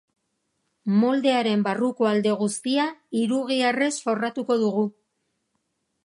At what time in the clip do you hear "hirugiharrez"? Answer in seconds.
3.19-3.91